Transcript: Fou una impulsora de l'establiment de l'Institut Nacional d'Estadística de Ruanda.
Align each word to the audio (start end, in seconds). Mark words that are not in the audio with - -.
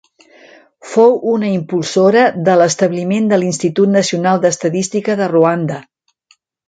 Fou 0.93 1.11
una 1.33 1.51
impulsora 1.57 2.23
de 2.47 2.55
l'establiment 2.61 3.27
de 3.33 3.39
l'Institut 3.43 3.93
Nacional 3.99 4.43
d'Estadística 4.47 5.19
de 5.21 5.29
Ruanda. 5.35 5.79